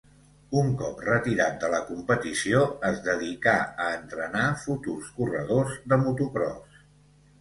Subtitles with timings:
[0.59, 3.55] Un cop retirat de la competició, es dedicà
[3.85, 6.81] a entrenar futurs corredors de motocròs.